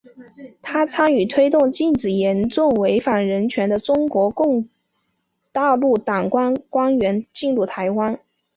[0.63, 4.33] 她参与推动禁止严重违反人权的中国
[5.51, 8.19] 大陆党政官员进入台湾。